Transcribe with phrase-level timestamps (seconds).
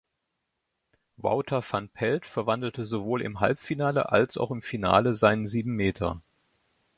[1.17, 6.19] Wouter van Pelt verwandelte sowohl im Halbfinale als auch im Finale seinen Siebenmeter.